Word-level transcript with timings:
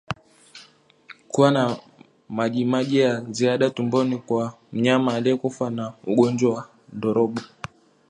Kuwa 1.27 1.51
na 1.51 1.77
majimaji 2.29 2.97
ya 2.99 3.21
ziada 3.21 3.69
tumboni 3.69 4.17
kwa 4.17 4.53
mnyama 4.73 5.13
aliyekufa 5.13 5.69
na 5.69 5.93
ugonjwa 6.07 6.53
wa 6.53 6.69
ndorobo 6.93 7.41